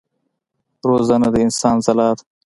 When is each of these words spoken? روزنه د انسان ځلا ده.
روزنه 0.89 1.27
د 1.33 1.35
انسان 1.45 1.75
ځلا 1.85 2.09
ده. 2.17 2.23